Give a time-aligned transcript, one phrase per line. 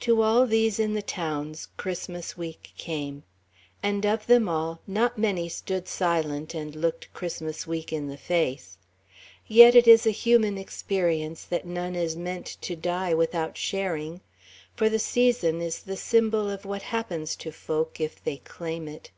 [0.00, 3.22] To all these in the towns Christmas Week came.
[3.82, 8.78] And of them all not many stood silent and looked Christmas Week in the face.
[9.46, 14.22] Yet it is a human experience that none is meant to die without sharing.
[14.74, 19.10] For the season is the symbol of what happens to folk if they claim it.